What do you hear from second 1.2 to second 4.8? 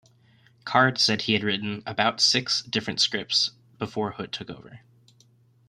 he had written "about six" different scripts before Hood took over.